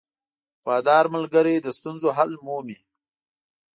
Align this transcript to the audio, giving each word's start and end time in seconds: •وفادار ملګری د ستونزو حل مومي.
•وفادار 0.57 1.05
ملګری 1.15 1.55
د 1.61 1.67
ستونزو 1.77 2.07
حل 2.17 2.31
مومي. 2.45 2.77